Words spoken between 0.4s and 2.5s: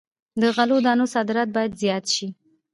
د غلو دانو صادرات باید زیات شي.